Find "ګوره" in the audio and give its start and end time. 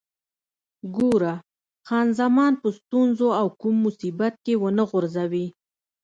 0.95-1.33